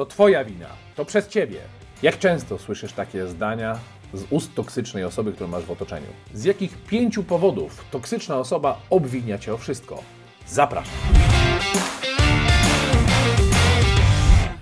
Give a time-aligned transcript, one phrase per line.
[0.00, 1.58] to twoja wina, to przez ciebie.
[2.02, 3.78] Jak często słyszysz takie zdania
[4.14, 6.06] z ust toksycznej osoby, którą masz w otoczeniu?
[6.34, 10.02] Z jakich pięciu powodów toksyczna osoba obwinia cię o wszystko?
[10.46, 10.94] Zapraszam.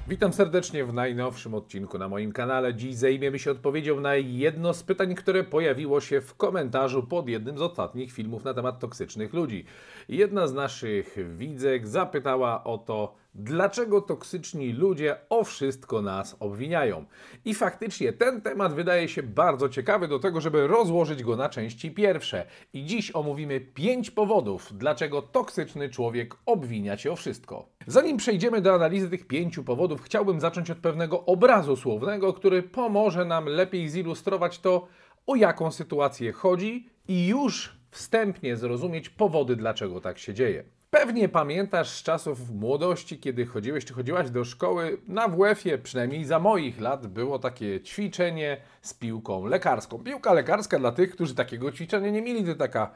[0.08, 2.74] Witam serdecznie w najnowszym odcinku na moim kanale.
[2.74, 7.58] Dziś zajmiemy się odpowiedzią na jedno z pytań, które pojawiło się w komentarzu pod jednym
[7.58, 9.64] z ostatnich filmów na temat toksycznych ludzi.
[10.08, 17.04] Jedna z naszych widzek zapytała o to, dlaczego toksyczni ludzie o wszystko nas obwiniają.
[17.44, 21.90] I faktycznie ten temat wydaje się bardzo ciekawy do tego, żeby rozłożyć go na części
[21.90, 22.46] pierwsze.
[22.72, 27.68] I dziś omówimy pięć powodów, dlaczego toksyczny człowiek obwinia cię o wszystko.
[27.86, 33.24] Zanim przejdziemy do analizy tych pięciu powodów, chciałbym zacząć od pewnego obrazu słownego, który pomoże
[33.24, 34.88] nam lepiej zilustrować to,
[35.26, 40.64] o jaką sytuację chodzi i już wstępnie zrozumieć powody, dlaczego tak się dzieje.
[40.90, 46.38] Pewnie pamiętasz z czasów młodości, kiedy chodziłeś czy chodziłaś do szkoły, na WF-ie, przynajmniej za
[46.38, 49.98] moich lat, było takie ćwiczenie z piłką lekarską.
[49.98, 52.90] Piłka lekarska dla tych, którzy takiego ćwiczenia nie mieli, to taka,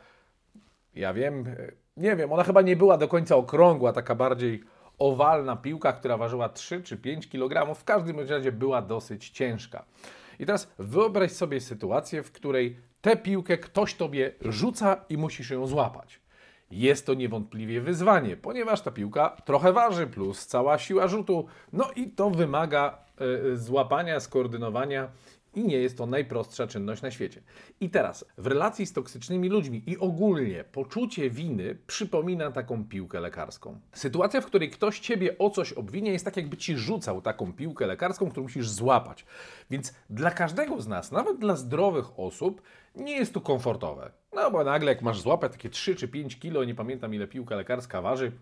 [0.95, 1.45] ja wiem,
[1.97, 4.65] nie wiem, ona chyba nie była do końca okrągła, taka bardziej
[4.99, 9.85] owalna piłka, która ważyła 3 czy 5 kg, w każdym razie była dosyć ciężka.
[10.39, 15.67] I teraz wyobraź sobie sytuację, w której tę piłkę ktoś tobie rzuca i musisz ją
[15.67, 16.22] złapać.
[16.73, 22.11] Jest to niewątpliwie wyzwanie, ponieważ ta piłka trochę waży, plus cała siła rzutu, no i
[22.11, 22.99] to wymaga
[23.53, 25.09] y, złapania, skoordynowania
[25.55, 27.43] i nie jest to najprostsza czynność na świecie.
[27.81, 33.81] I teraz, w relacji z toksycznymi ludźmi i ogólnie poczucie winy przypomina taką piłkę lekarską.
[33.93, 37.87] Sytuacja, w której ktoś ciebie o coś obwinia, jest tak, jakby ci rzucał taką piłkę
[37.87, 39.27] lekarską, którą musisz złapać.
[39.71, 42.63] Więc dla każdego z nas, nawet dla zdrowych osób,
[42.97, 44.11] nie jest to komfortowe.
[44.33, 47.57] No bo nagle, jak masz złapać takie 3 czy 5 kilo, nie pamiętam ile piłka
[47.57, 48.33] lekarska waży,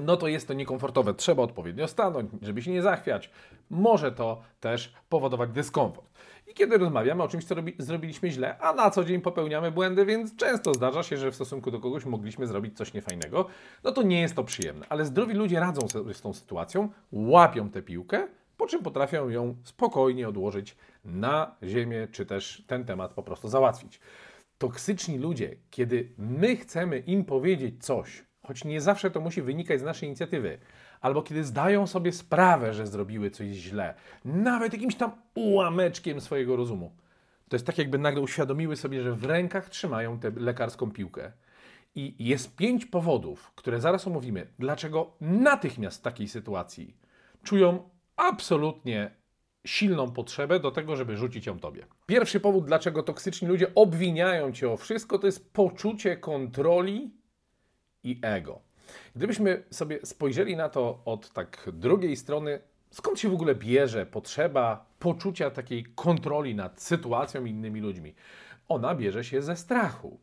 [0.00, 1.14] no to jest to niekomfortowe.
[1.14, 3.30] Trzeba odpowiednio stanąć, żeby się nie zachwiać.
[3.70, 6.12] Może to też powodować dyskomfort.
[6.46, 10.06] I kiedy rozmawiamy o czymś, co robi, zrobiliśmy źle, a na co dzień popełniamy błędy,
[10.06, 13.46] więc często zdarza się, że w stosunku do kogoś mogliśmy zrobić coś niefajnego,
[13.84, 14.86] no to nie jest to przyjemne.
[14.88, 19.56] Ale zdrowi ludzie radzą sobie z tą sytuacją, łapią tę piłkę, po czym potrafią ją
[19.64, 24.00] spokojnie odłożyć na ziemię, czy też ten temat po prostu załatwić.
[24.58, 29.82] Toksyczni ludzie, kiedy my chcemy im powiedzieć coś, choć nie zawsze to musi wynikać z
[29.82, 30.58] naszej inicjatywy,
[31.00, 33.94] albo kiedy zdają sobie sprawę, że zrobiły coś źle,
[34.24, 36.92] nawet jakimś tam ułameczkiem swojego rozumu.
[37.48, 41.32] To jest tak, jakby nagle uświadomiły sobie, że w rękach trzymają tę lekarską piłkę.
[41.94, 46.96] I jest pięć powodów, które zaraz omówimy, dlaczego natychmiast w takiej sytuacji
[47.42, 49.10] czują absolutnie
[49.66, 51.86] silną potrzebę do tego, żeby rzucić ją tobie.
[52.06, 57.10] Pierwszy powód, dlaczego toksyczni ludzie obwiniają cię o wszystko, to jest poczucie kontroli
[58.04, 58.60] i ego.
[59.16, 64.86] Gdybyśmy sobie spojrzeli na to od tak drugiej strony, skąd się w ogóle bierze potrzeba
[64.98, 68.14] poczucia takiej kontroli nad sytuacją i innymi ludźmi?
[68.68, 70.20] Ona bierze się ze strachu.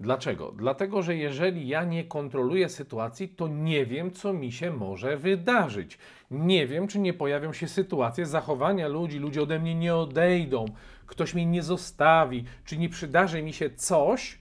[0.00, 0.52] Dlaczego?
[0.52, 5.98] Dlatego, że jeżeli ja nie kontroluję sytuacji, to nie wiem, co mi się może wydarzyć.
[6.30, 10.64] Nie wiem, czy nie pojawią się sytuacje zachowania ludzi, ludzie ode mnie nie odejdą,
[11.06, 14.38] ktoś mnie nie zostawi, czy nie przydarzy mi się coś,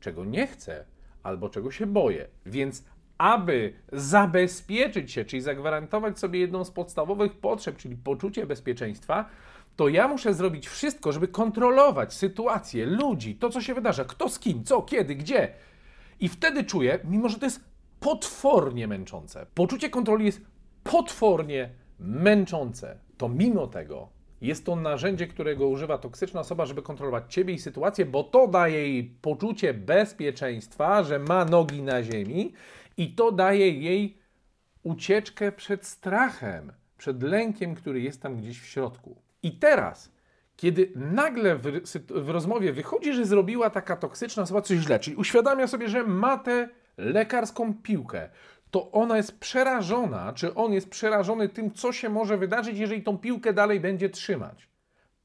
[0.00, 0.91] czego nie chcę
[1.22, 2.28] albo czego się boję.
[2.46, 2.84] Więc
[3.18, 9.28] aby zabezpieczyć się, czyli zagwarantować sobie jedną z podstawowych potrzeb, czyli poczucie bezpieczeństwa,
[9.76, 14.38] to ja muszę zrobić wszystko, żeby kontrolować sytuację, ludzi, to co się wydarza, kto z
[14.38, 15.54] kim, co, kiedy, gdzie.
[16.20, 17.64] I wtedy czuję, mimo że to jest
[18.00, 20.40] potwornie męczące, poczucie kontroli jest
[20.84, 24.08] potwornie męczące, to mimo tego
[24.42, 28.88] jest to narzędzie, którego używa toksyczna osoba, żeby kontrolować ciebie i sytuację, bo to daje
[28.88, 32.52] jej poczucie bezpieczeństwa, że ma nogi na ziemi
[32.96, 34.18] i to daje jej
[34.82, 39.16] ucieczkę przed strachem, przed lękiem, który jest tam gdzieś w środku.
[39.42, 40.12] I teraz,
[40.56, 41.62] kiedy nagle w,
[42.10, 46.38] w rozmowie wychodzi, że zrobiła taka toksyczna osoba coś źle, czyli uświadamia sobie, że ma
[46.38, 48.30] tę lekarską piłkę,
[48.72, 53.18] to ona jest przerażona, czy on jest przerażony tym, co się może wydarzyć, jeżeli tą
[53.18, 54.68] piłkę dalej będzie trzymać.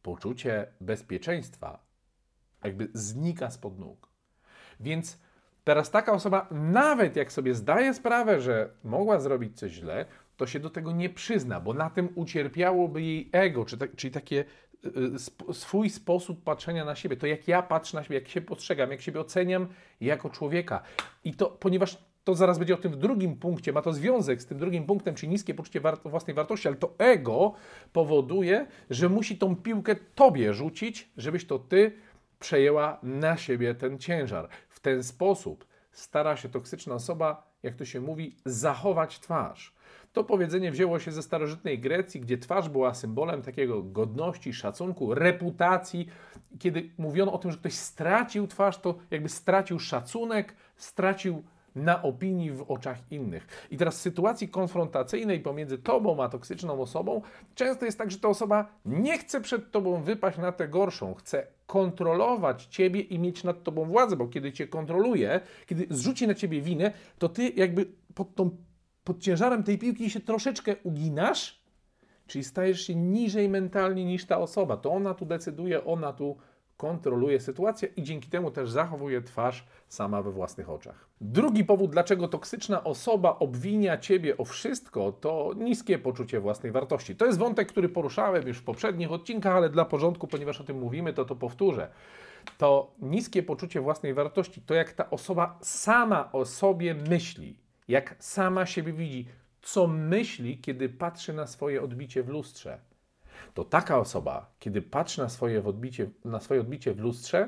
[0.02, 1.88] Poczucie bezpieczeństwa
[2.64, 4.10] jakby znika spod nóg.
[4.80, 5.20] Więc
[5.64, 10.06] teraz taka osoba, nawet jak sobie zdaje sprawę, że mogła zrobić coś źle,
[10.38, 14.14] to się do tego nie przyzna, bo na tym ucierpiałoby jej ego, czy tak, czyli
[14.14, 14.46] takie
[14.86, 18.92] y, swój sposób patrzenia na siebie, to jak ja patrzę na siebie, jak się postrzegam,
[18.92, 19.68] jak siebie oceniam
[20.02, 20.82] jako człowieka.
[21.24, 24.46] I to, ponieważ to zaraz będzie o tym w drugim punkcie, ma to związek z
[24.46, 27.54] tym drugim punktem, czyli niskie poczucie war własnej wartości, ale to ego
[27.94, 31.92] powoduje, że musi tą piłkę tobie rzucić, żebyś to ty
[32.40, 34.50] przejęła na siebie ten ciężar.
[34.70, 39.76] W ten sposób stara się toksyczna osoba, jak to się mówi, zachować twarz.
[40.14, 46.08] To powiedzenie wzięło się ze starożytnej Grecji, gdzie twarz była symbolem takiego godności, szacunku, reputacji.
[46.60, 51.44] Kiedy mówiono o tym, że ktoś stracił twarz, to jakby stracił szacunek, stracił
[51.78, 53.68] na opinii w oczach innych.
[53.72, 57.22] I teraz w sytuacji konfrontacyjnej pomiędzy tobą a toksyczną osobą,
[57.56, 61.48] często jest tak, że ta osoba nie chce przed tobą wypaść na tę gorszą, chce
[61.68, 66.62] kontrolować ciebie i mieć nad tobą władzę, bo kiedy cię kontroluje, kiedy zrzuci na ciebie
[66.62, 67.86] winę, to ty jakby
[68.16, 68.50] pod, tą,
[69.04, 71.62] pod ciężarem tej piłki się troszeczkę uginasz,
[72.28, 74.78] czyli stajesz się niżej mentalnie niż ta osoba.
[74.78, 76.38] To ona tu decyduje, ona tu
[76.78, 81.08] kontroluje sytuację i dzięki temu też zachowuje twarz sama we własnych oczach.
[81.22, 87.16] Drugi powód, dlaczego toksyczna osoba obwinia ciebie o wszystko, to niskie poczucie własnej wartości.
[87.16, 90.80] To jest wątek, który poruszałem już w poprzednich odcinkach, ale dla porządku, ponieważ o tym
[90.80, 91.90] mówimy, to to powtórzę.
[92.58, 97.58] To niskie poczucie własnej wartości, to jak ta osoba sama o sobie myśli,
[97.88, 99.28] jak sama siebie widzi,
[99.62, 102.80] co myśli, kiedy patrzy na swoje odbicie w lustrze
[103.54, 107.48] to taka osoba, kiedy patrzy na swoje, odbicie, na swoje odbicie w lustrze,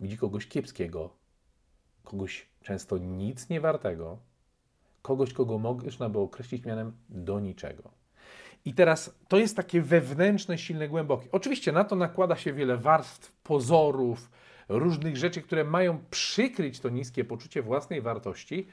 [0.00, 1.10] widzi kogoś kiepskiego,
[2.04, 4.18] kogoś często nic nie wartego,
[5.02, 7.90] kogoś, kogo można by określić mianem do niczego.
[8.64, 11.28] I teraz to jest takie wewnętrzne, silne, głębokie.
[11.32, 14.30] Oczywiście na to nakłada się wiele warstw, pozorów,
[14.68, 18.66] różnych rzeczy, które mają przykryć to niskie poczucie własnej wartości,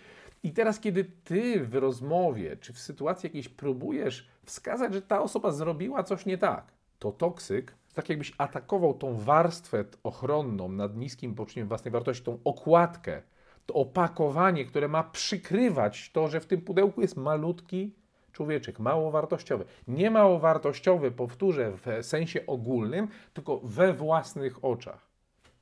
[0.46, 5.52] i teraz, kiedy ty w rozmowie czy w sytuacji jakiejś próbujesz wskazać, że ta osoba
[5.52, 11.68] zrobiła coś nie tak, to toksyk, tak jakbyś atakował tą warstwę ochronną nad niskim poczuciem
[11.68, 13.22] własnej wartości, tą okładkę,
[13.66, 17.96] to opakowanie, które ma przykrywać to, że w tym pudełku jest malutki
[18.32, 19.66] człowieczek, mało wartościowy.
[19.88, 25.16] Nie mało wartościowy, powtórzę, w sensie ogólnym, tylko we własnych oczach.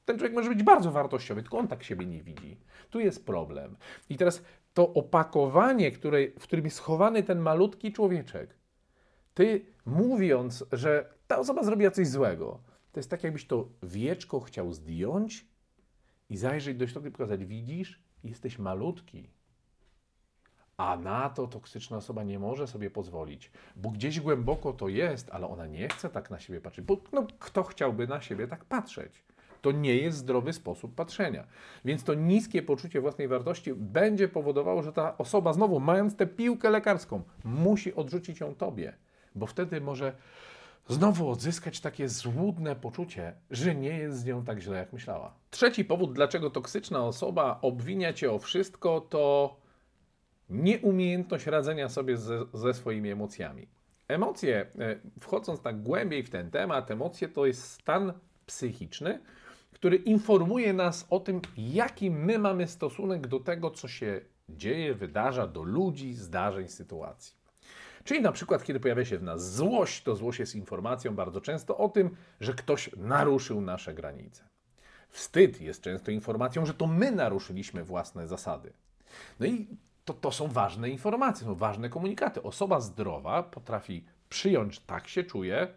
[0.05, 2.57] Ten człowiek może być bardzo wartościowy, tylko on tak siebie nie widzi.
[2.89, 3.75] Tu jest problem.
[4.09, 8.55] I teraz to opakowanie, które, w którym jest schowany ten malutki człowieczek,
[9.33, 12.59] ty mówiąc, że ta osoba zrobiła coś złego,
[12.91, 15.47] to jest tak, jakbyś to wieczko chciał zdjąć
[16.29, 19.29] i zajrzeć do środka i pokazać, widzisz, jesteś malutki.
[20.77, 25.47] A na to toksyczna osoba nie może sobie pozwolić, bo gdzieś głęboko to jest, ale
[25.47, 26.85] ona nie chce tak na siebie patrzeć.
[26.85, 29.23] Bo no, kto chciałby na siebie tak patrzeć?
[29.63, 31.47] To nie jest zdrowy sposób patrzenia.
[31.85, 36.69] Więc to niskie poczucie własnej wartości będzie powodowało, że ta osoba, znowu mając tę piłkę
[36.69, 38.93] lekarską, musi odrzucić ją tobie,
[39.35, 40.15] bo wtedy może
[40.87, 45.33] znowu odzyskać takie złudne poczucie, że nie jest z nią tak źle, jak myślała.
[45.49, 49.55] Trzeci powód, dlaczego toksyczna osoba obwinia cię o wszystko, to
[50.49, 53.67] nieumiejętność radzenia sobie ze, ze swoimi emocjami.
[54.07, 58.13] Emocje, e, wchodząc tak głębiej w ten temat, emocje to jest stan
[58.45, 59.19] psychiczny,
[59.73, 65.47] który informuje nas o tym, jaki my mamy stosunek do tego, co się dzieje, wydarza,
[65.47, 67.43] do ludzi, zdarzeń, sytuacji.
[68.03, 71.77] Czyli na przykład, kiedy pojawia się w nas złość, to złość jest informacją bardzo często
[71.77, 74.43] o tym, że ktoś naruszył nasze granice.
[75.09, 78.73] Wstyd jest często informacją, że to my naruszyliśmy własne zasady.
[79.39, 79.67] No i
[80.05, 82.43] to, to są ważne informacje, są ważne komunikaty.
[82.43, 85.67] Osoba zdrowa potrafi przyjąć, tak się czuje,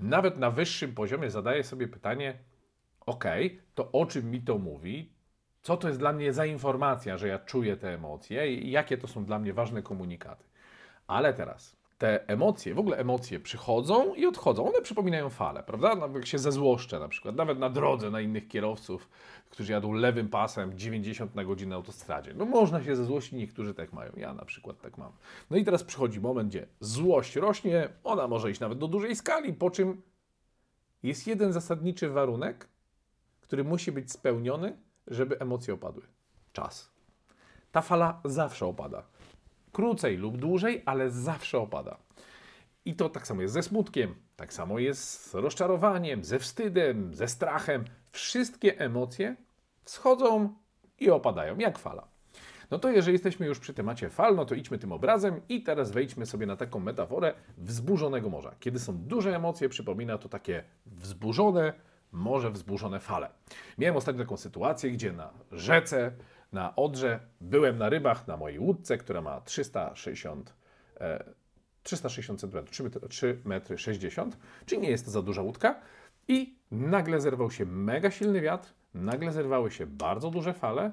[0.00, 2.38] nawet na wyższym poziomie zadaje sobie pytanie,
[3.06, 3.24] ok,
[3.74, 5.12] to o czym mi to mówi?
[5.62, 9.08] Co to jest dla mnie za informacja, że ja czuję te emocje i jakie to
[9.08, 10.44] są dla mnie ważne komunikaty?
[11.06, 14.68] Ale teraz, te emocje, w ogóle emocje przychodzą i odchodzą.
[14.68, 15.94] One przypominają fale, prawda?
[15.94, 19.08] No, jak się zezłoszczę na przykład, nawet na drodze na innych kierowców,
[19.50, 22.34] którzy jadą lewym pasem 90 na godzinę na autostradzie.
[22.34, 24.12] No można się zezłościć, niektórzy tak mają.
[24.16, 25.12] Ja na przykład tak mam.
[25.50, 29.52] No i teraz przychodzi moment, gdzie złość rośnie, ona może iść nawet do dużej skali,
[29.52, 30.02] po czym
[31.02, 32.68] jest jeden zasadniczy warunek,
[33.44, 36.02] który musi być spełniony, żeby emocje opadły.
[36.52, 36.90] Czas.
[37.72, 39.02] Ta fala zawsze opada.
[39.72, 41.98] Krócej lub dłużej, ale zawsze opada.
[42.84, 47.28] I to tak samo jest ze smutkiem, tak samo jest z rozczarowaniem, ze wstydem, ze
[47.28, 47.84] strachem.
[48.12, 49.36] Wszystkie emocje
[49.84, 50.54] wschodzą
[51.00, 52.08] i opadają, jak fala.
[52.70, 55.90] No to jeżeli jesteśmy już przy temacie fal, no to idźmy tym obrazem i teraz
[55.90, 58.54] wejdźmy sobie na taką metaforę wzburzonego morza.
[58.60, 61.72] Kiedy są duże emocje, przypomina to takie wzburzone,
[62.14, 63.30] morze wzburzone fale.
[63.78, 66.12] Miałem ostatnio taką sytuację, gdzie na rzece,
[66.52, 70.54] na Odrze, byłem na rybach na mojej łódce, która ma 360
[71.00, 71.24] e,
[71.82, 75.80] 360 cm, 3 metry, 3 metry 60, czyli nie jest to za duża łódka.
[76.28, 80.92] I nagle zerwał się mega silny wiatr, nagle zerwały się bardzo duże fale.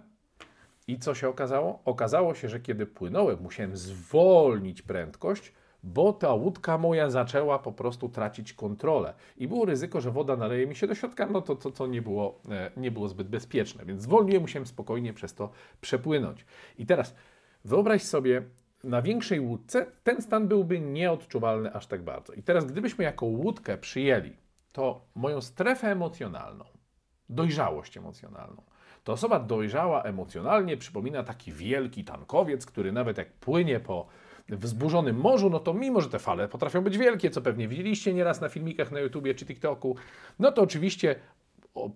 [0.87, 1.81] I co się okazało?
[1.85, 8.09] Okazało się, że kiedy płynąłem, musiałem zwolnić prędkość, bo ta łódka moja zaczęła po prostu
[8.09, 11.71] tracić kontrolę i było ryzyko, że woda naleje mi się do środka, no to, to,
[11.71, 15.49] to nie, było, e, nie było zbyt bezpieczne, więc zwolniłem, musiałem spokojnie przez to
[15.81, 16.45] przepłynąć.
[16.77, 17.15] I teraz
[17.65, 18.43] wyobraź sobie
[18.83, 22.33] na większej łódce ten stan byłby nieodczuwalny aż tak bardzo.
[22.33, 24.31] I teraz, gdybyśmy jako łódkę przyjęli
[24.71, 26.65] to moją strefę emocjonalną,
[27.29, 28.63] dojrzałość emocjonalną,
[29.03, 34.07] to osoba dojrzała emocjonalnie przypomina taki wielki tankowiec, który nawet jak płynie po
[34.49, 38.41] wzburzonym morzu, no to mimo, że te fale potrafią być wielkie, co pewnie widzieliście nieraz
[38.41, 39.95] na filmikach na YouTubie czy TikToku,
[40.39, 41.15] no to oczywiście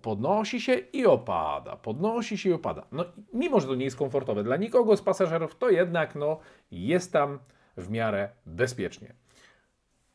[0.02, 2.86] podnosi się i opada, podnosi się i opada.
[2.92, 6.38] No mimo, że to nie jest komfortowe dla nikogo z pasażerów, to jednak no,
[6.70, 7.38] jest tam
[7.76, 9.14] w miarę bezpiecznie.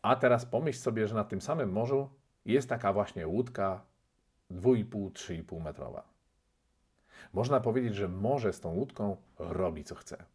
[0.01, 2.09] A teraz pomyśl sobie, że na tym samym morzu
[2.45, 3.81] jest taka właśnie łódka
[4.51, 6.03] 2,5-3,5 metrowa.
[7.33, 10.25] Można powiedzieć, że morze z tą łódką robi co chce.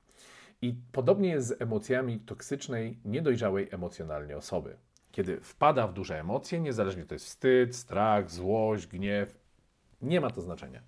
[0.63, 4.77] I podobnie jest z emocjami toksycznej, niedojrzałej emocjonalnie osoby.
[5.13, 9.39] Kiedy wpada w duże emocje, niezależnie to jest wstyd, strach, złość, gniew,
[10.03, 10.83] nie ma to znaczenia.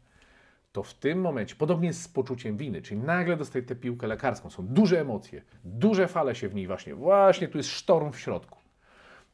[0.72, 4.50] To w tym momencie, podobnie jest z poczuciem winy, czyli nagle dostaje tę piłkę lekarską,
[4.50, 8.58] są duże emocje, duże fale się w niej właśnie, właśnie tu jest sztorm w środku.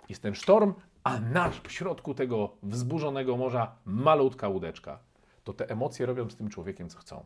[0.08, 0.74] Jest ten sztorm,
[1.04, 4.98] a nasz w środku tego wzburzonego morza malutka łódeczka.
[5.44, 7.24] To te emocje robią z tym człowiekiem, co chcą.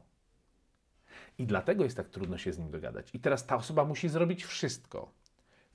[1.39, 3.11] I dlatego jest tak trudno się z nim dogadać.
[3.15, 5.13] I teraz ta osoba musi zrobić wszystko,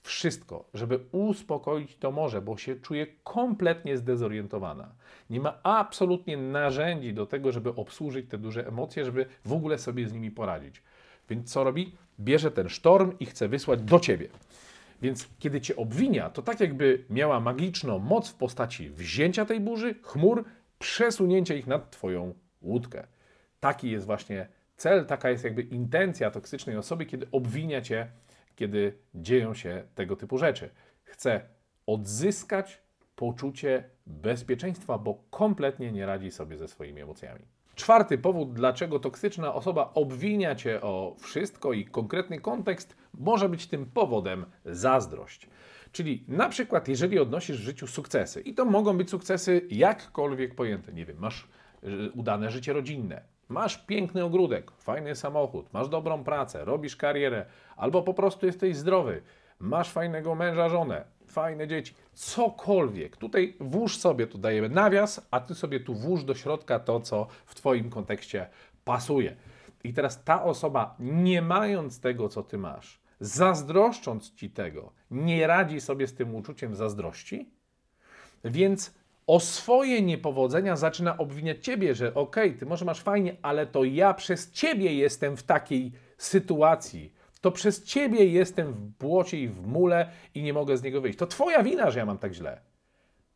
[0.02, 4.96] wszystko, żeby uspokoić to morze, bo się czuje kompletnie zdezorientowana.
[5.30, 10.08] Nie ma absolutnie narzędzi do tego, żeby obsłużyć te duże emocje, żeby w ogóle sobie
[10.08, 10.82] z nimi poradzić.
[11.30, 11.96] Więc co robi?
[12.20, 14.28] Bierze ten sztorm i chce wysłać do ciebie.
[15.02, 19.96] Więc kiedy cię obwinia, to tak jakby miała magiczną moc w postaci wzięcia tej burzy,
[20.02, 20.46] chmur,
[20.80, 23.08] przesunięcia ich nad twoją łódkę.
[23.60, 28.12] Taki jest właśnie cel, taka jest jakby intencja toksycznej osoby, kiedy obwinia cię,
[28.56, 30.70] kiedy dzieją się tego typu rzeczy.
[31.04, 31.42] Chce
[31.86, 32.82] odzyskać
[33.16, 37.46] poczucie bezpieczeństwa, bo kompletnie nie radzi sobie ze swoimi emocjami.
[37.76, 43.86] Czwarty powód, dlaczego toksyczna osoba obwinia cię o wszystko i konkretny kontekst, może być tym
[43.86, 45.50] powodem zazdrość.
[45.92, 50.94] Czyli na przykład, jeżeli odnosisz w życiu sukcesy, i to mogą być sukcesy jakkolwiek pojęte,
[50.94, 51.48] nie wiem, masz
[51.84, 57.46] y, udane życie rodzinne, masz piękny ogródek, fajny samochód, masz dobrą pracę, robisz karierę,
[57.76, 59.22] albo po prostu jesteś zdrowy,
[59.60, 63.18] masz fajnego męża, żonę, fajne dzieci, cokolwiek.
[63.18, 67.28] Tutaj włóż sobie, tu dajemy nawias, a ty sobie tu włóż do środka to, co
[67.46, 68.50] w Twoim kontekście
[68.86, 69.36] pasuje.
[69.84, 75.82] I teraz ta osoba, nie mając tego, co ty masz, zazdroszcząc ci tego, nie radzi
[75.82, 77.50] sobie z tym uczuciem zazdrości,
[78.44, 83.68] więc o swoje niepowodzenia zaczyna obwiniać ciebie, że okej, okay, ty może masz fajnie, ale
[83.68, 87.14] to ja przez ciebie jestem w takiej sytuacji.
[87.42, 91.20] To przez ciebie jestem w błocie i w mule i nie mogę z niego wyjść.
[91.20, 92.62] To twoja wina, że ja mam tak źle.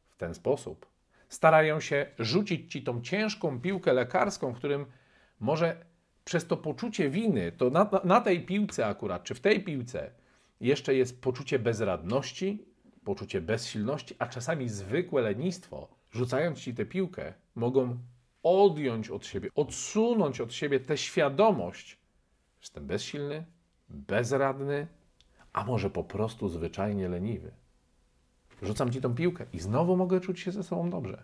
[0.10, 0.86] W ten sposób
[1.30, 4.86] starają się rzucić ci tą ciężką piłkę lekarską, w którym
[5.40, 5.86] może
[6.26, 10.12] przez to poczucie winy, to na, na tej piłce akurat, czy w tej piłce,
[10.62, 12.66] jeszcze jest poczucie bezradności,
[13.08, 17.98] poczucie bezsilności, a czasami zwykłe lenistwo, rzucając ci tę piłkę, mogą
[18.44, 21.98] odjąć od siebie, odsunąć od siebie tę świadomość, że
[22.62, 23.46] jestem bezsilny,
[23.90, 24.88] bezradny,
[25.54, 27.52] a może po prostu zwyczajnie leniwy.
[28.62, 31.24] Rzucam ci tą piłkę i znowu mogę czuć się ze sobą dobrze.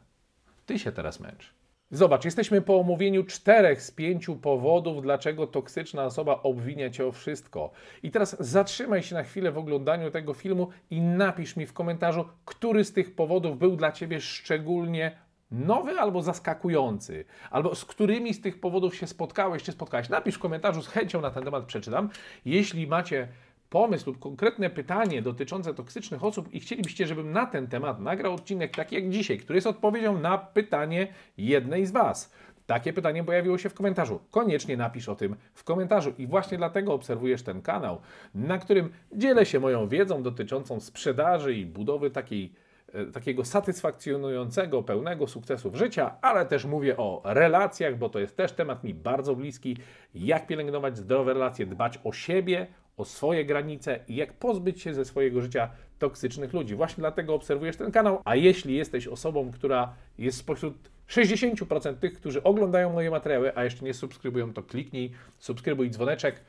[0.65, 1.53] Ty się teraz męcz.
[1.93, 7.71] Zobacz, jesteśmy po omówieniu czterech z pięciu powodów, dlaczego toksyczna osoba obwinia cię o wszystko.
[8.03, 12.25] I teraz zatrzymaj się na chwilę w oglądaniu tego filmu i napisz mi w komentarzu,
[12.45, 15.17] który z tych powodów był dla ciebie szczególnie
[15.51, 20.09] nowy albo zaskakujący, albo z którymi z tych powodów się spotkałeś, czy spotkałeś.
[20.09, 22.09] Napisz w komentarzu, z chęcią na ten temat przeczytam.
[22.45, 23.27] Jeśli macie
[23.73, 28.75] pomysł lub konkretne pytanie dotyczące toksycznych osób i chcielibyście, żebym na ten temat nagrał odcinek
[28.75, 32.33] taki jak dzisiaj, który jest odpowiedzią na pytanie jednej z Was.
[32.65, 34.19] Takie pytanie pojawiło się w komentarzu.
[34.31, 38.01] Koniecznie napisz o tym w komentarzu i właśnie dlatego obserwujesz ten kanał,
[38.35, 42.53] na którym dzielę się moją wiedzą dotyczącą sprzedaży i budowy takiej
[42.93, 48.51] e, takiego satysfakcjonującego, pełnego sukcesu życia, ale też mówię o relacjach, bo to jest też
[48.51, 49.77] temat mi bardzo bliski.
[50.15, 55.05] Jak pielęgnować zdrowe relacje, dbać o siebie, o swoje granice i jak pozbyć się ze
[55.05, 55.69] swojego życia
[55.99, 56.75] toksycznych ludzi.
[56.75, 58.21] Właśnie dlatego obserwujesz ten kanał.
[58.25, 60.75] A jeśli jesteś osobą, która jest spośród
[61.09, 66.41] 60% tych, którzy oglądają moje materiały, a jeszcze nie subskrybują, to kliknij subskrybuj dzwoneczek,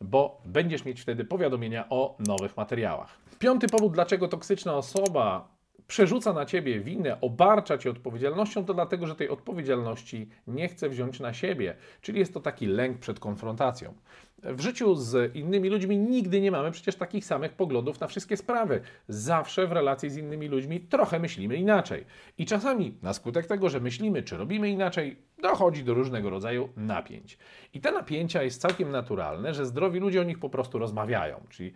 [0.00, 3.18] bo będziesz mieć wtedy powiadomienia o nowych materiałach.
[3.38, 5.48] Piąty powód, dlaczego toksyczna osoba
[5.92, 11.20] przerzuca na ciebie winę, obarcza cię odpowiedzialnością, to dlatego, że tej odpowiedzialności nie chce wziąć
[11.20, 11.76] na siebie.
[12.00, 13.94] Czyli jest to taki lęk przed konfrontacją.
[14.42, 18.80] W życiu z innymi ludźmi nigdy nie mamy przecież takich samych poglądów na wszystkie sprawy.
[19.08, 22.04] Zawsze w relacji z innymi ludźmi trochę myślimy inaczej.
[22.38, 27.38] I czasami na skutek tego, że myślimy czy robimy inaczej, dochodzi do różnego rodzaju napięć.
[27.74, 31.40] I te napięcia jest całkiem naturalne, że zdrowi ludzie o nich po prostu rozmawiają.
[31.48, 31.72] Czyli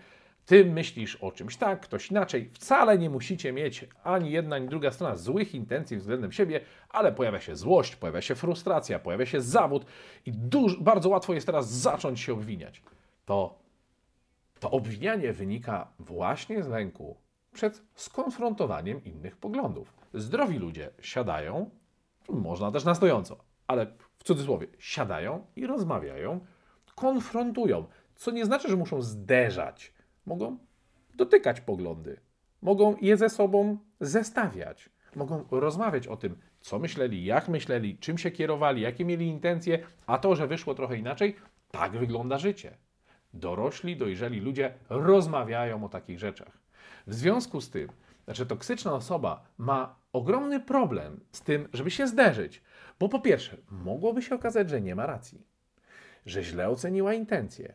[0.46, 2.50] ty myślisz o czymś tak, ktoś inaczej.
[2.52, 7.40] Wcale nie musicie mieć ani jedna, ani druga strona złych intencji względem siebie, ale pojawia
[7.40, 9.86] się złość, pojawia się frustracja, pojawia się zawód
[10.26, 12.82] i duż, bardzo łatwo jest teraz zacząć się obwiniać.
[13.24, 13.58] To,
[14.60, 17.16] to obwinianie wynika właśnie z lęku
[17.52, 19.94] przed skonfrontowaniem innych poglądów.
[20.14, 21.70] Zdrowi ludzie siadają,
[22.28, 23.36] można też na stojąco,
[23.66, 23.86] ale
[24.18, 26.40] w cudzysłowie, siadają i rozmawiają,
[26.94, 29.95] konfrontują, co nie znaczy, że muszą zderzać
[30.26, 30.58] mogą
[31.14, 32.20] dotykać poglądy,
[32.62, 38.30] mogą je ze sobą zestawiać, mogą rozmawiać o tym, co myśleli, jak myśleli, czym się
[38.30, 41.36] kierowali, jakie mieli intencje, a to, że wyszło trochę inaczej,
[41.70, 42.76] tak wygląda życie.
[43.34, 46.58] Dorośli, dojrzeli ludzie rozmawiają o takich rzeczach.
[47.06, 47.88] W związku z tym,
[48.24, 52.62] znaczy toksyczna osoba ma ogromny problem z tym, żeby się zderzyć,
[52.98, 55.46] bo po pierwsze, mogłoby się okazać, że nie ma racji,
[56.26, 57.74] że źle oceniła intencje,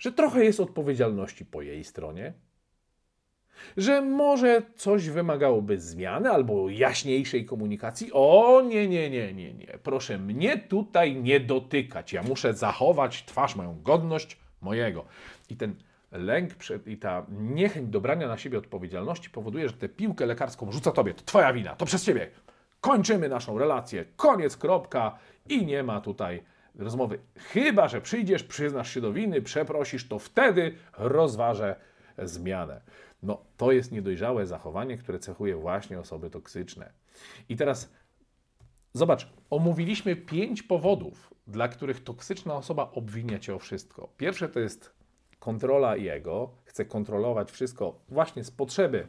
[0.00, 2.32] że trochę jest odpowiedzialności po jej stronie,
[3.76, 8.10] że może coś wymagałoby zmiany albo jaśniejszej komunikacji.
[8.12, 9.66] O nie, nie, nie, nie, nie.
[9.82, 12.12] Proszę mnie tutaj nie dotykać.
[12.12, 15.04] Ja muszę zachować twarz, moją godność mojego.
[15.50, 15.74] I ten
[16.12, 20.72] lęk przed, i ta niechęć do brania na siebie odpowiedzialności powoduje, że tę piłkę lekarską
[20.72, 21.14] rzuca tobie.
[21.14, 22.30] To twoja wina, to przez ciebie.
[22.80, 24.04] Kończymy naszą relację.
[24.16, 25.18] Koniec, kropka.
[25.48, 26.42] I nie ma tutaj
[26.74, 27.18] rozmowy.
[27.36, 31.76] Chyba, że przyjdziesz, przyznasz się do winy, przeprosisz, to wtedy rozważę
[32.18, 32.80] zmianę.
[33.22, 36.92] No, to jest niedojrzałe zachowanie, które cechuje właśnie osoby toksyczne.
[37.48, 37.92] I teraz
[38.92, 44.08] zobacz, omówiliśmy pięć powodów, dla których toksyczna osoba obwinia cię o wszystko.
[44.16, 44.92] Pierwsze to jest
[45.38, 49.08] kontrola jego, chce kontrolować wszystko właśnie z potrzeby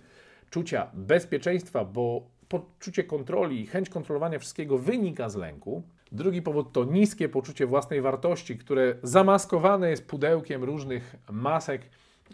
[0.49, 5.83] czucia bezpieczeństwa, bo poczucie kontroli i chęć kontrolowania wszystkiego wynika z lęku.
[6.11, 11.81] Drugi powód to niskie poczucie własnej wartości, które zamaskowane jest pudełkiem różnych masek,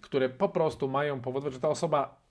[0.02, 2.28] które po prostu mają powodować, że ta osoba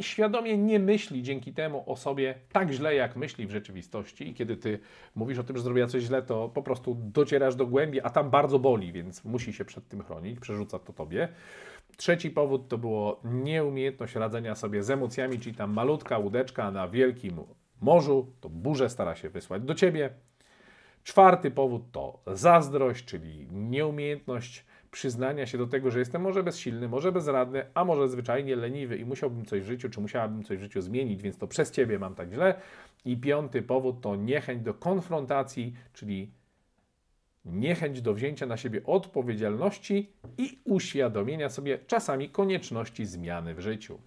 [0.00, 4.28] świadomie nie myśli dzięki temu o sobie tak źle, jak myśli w rzeczywistości.
[4.28, 4.78] I kiedy ty
[5.14, 8.30] mówisz o tym, że zrobiła coś źle, to po prostu docierasz do głębi, a tam
[8.30, 11.28] bardzo boli, więc musi się przed tym chronić, przerzuca to tobie.
[11.96, 17.36] Trzeci powód to było nieumiejętność radzenia sobie z emocjami, czyli tam malutka łódeczka na wielkim
[17.80, 20.10] morzu, to burzę stara się wysłać do ciebie.
[21.04, 27.12] Czwarty powód to zazdrość, czyli nieumiejętność przyznania się do tego, że jestem może bezsilny, może
[27.12, 30.80] bezradny, a może zwyczajnie leniwy i musiałbym coś w życiu, czy musiałabym coś w życiu
[30.80, 32.54] zmienić, więc to przez ciebie mam tak źle.
[33.04, 36.30] I piąty powód to niechęć do konfrontacji, czyli
[37.44, 43.98] niechęć do wzięcia na siebie odpowiedzialności i uświadomienia sobie czasami konieczności zmiany w życiu.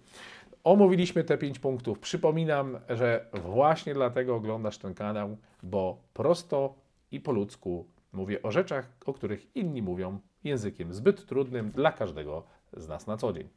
[0.64, 1.98] Omówiliśmy te pięć punktów.
[1.98, 6.83] Przypominam, że właśnie dlatego oglądasz ten kanał, bo prosto
[7.14, 12.42] i po ludzku mówię o rzeczach, o których inni mówią językiem zbyt trudnym dla każdego
[12.72, 13.48] z nas na co dzień.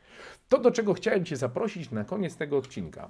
[0.49, 3.09] To, do czego chciałem Cię zaprosić na koniec tego odcinka,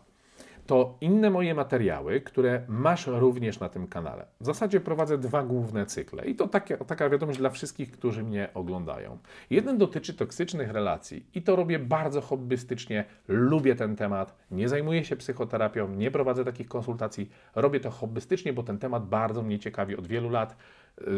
[0.67, 4.25] to inne moje materiały, które masz również na tym kanale.
[4.41, 8.49] W zasadzie prowadzę dwa główne cykle i to taka, taka wiadomość dla wszystkich, którzy mnie
[8.53, 9.17] oglądają.
[9.49, 15.15] Jeden dotyczy toksycznych relacji i to robię bardzo hobbystycznie, lubię ten temat, nie zajmuję się
[15.15, 20.07] psychoterapią, nie prowadzę takich konsultacji, robię to hobbystycznie, bo ten temat bardzo mnie ciekawi od
[20.07, 20.55] wielu lat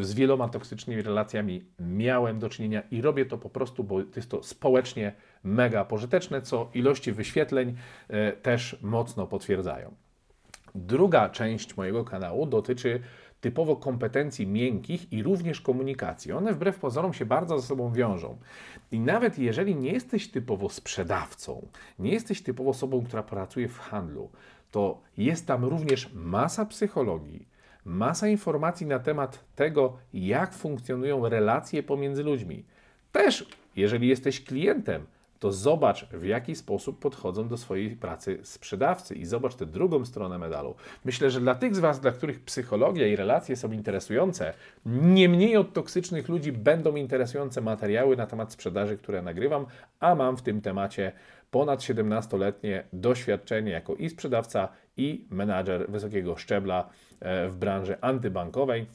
[0.01, 4.43] z wieloma toksycznymi relacjami miałem do czynienia i robię to po prostu, bo jest to
[4.43, 7.75] społecznie mega pożyteczne, co ilości wyświetleń
[8.07, 9.95] e, też mocno potwierdzają.
[10.75, 13.01] Druga część mojego kanału dotyczy
[13.41, 16.31] typowo kompetencji miękkich i również komunikacji.
[16.31, 18.37] One wbrew pozorom się bardzo ze sobą wiążą.
[18.91, 21.67] I nawet jeżeli nie jesteś typowo sprzedawcą,
[21.99, 24.29] nie jesteś typowo osobą, która pracuje w handlu,
[24.71, 27.47] to jest tam również masa psychologii,
[27.85, 32.65] masa informacji na temat tego, jak funkcjonują relacje pomiędzy ludźmi.
[33.11, 35.05] Też, jeżeli jesteś klientem,
[35.39, 40.37] to zobacz, w jaki sposób podchodzą do swojej pracy sprzedawcy i zobacz tę drugą stronę
[40.37, 40.75] medalu.
[41.05, 44.53] Myślę, że dla tych z Was, dla których psychologia i relacje są interesujące,
[44.85, 49.65] nie mniej od toksycznych ludzi będą interesujące materiały na temat sprzedaży, które nagrywam,
[49.99, 51.11] a mam w tym temacie
[51.51, 58.85] ponad 17-letnie doświadczenie jako i sprzedawca, i menadżer wysokiego szczebla e, w branży antybankowej.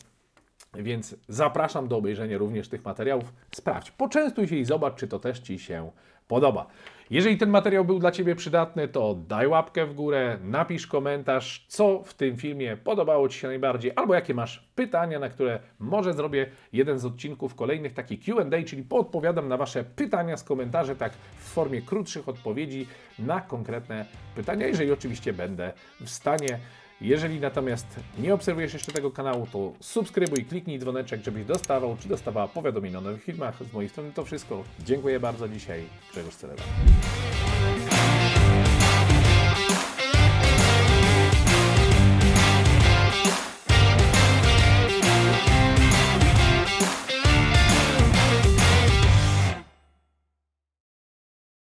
[0.74, 3.33] Więc zapraszam do obejrzenia również tych materiałów.
[3.54, 5.90] Sprawdź, poczęstuj się i zobacz, czy to też Ci się
[6.28, 6.66] podoba.
[7.10, 12.02] Jeżeli ten materiał był dla Ciebie przydatny, to daj łapkę w górę, napisz komentarz, co
[12.04, 16.46] w tym filmie podobało Ci się najbardziej, albo jakie masz pytania, na które może zrobię
[16.72, 21.52] jeden z odcinków kolejnych, taki QA, czyli poodpowiadam na Wasze pytania z komentarzy, tak w
[21.52, 22.87] formie krótszych odpowiedzi
[23.18, 26.58] na konkretne pytania, jeżeli oczywiście będę w stanie.
[27.00, 27.87] Jeżeli natomiast
[28.18, 33.00] nie obserwujesz jeszcze tego kanału, to subskrybuj, kliknij dzwoneczek, żebyś dostawał czy dostawała powiadomień o
[33.00, 33.64] nowych filmach.
[33.70, 34.64] Z mojej strony to wszystko.
[34.80, 35.83] Dziękuję bardzo dzisiaj.
[36.12, 36.62] Grzegorz Celera.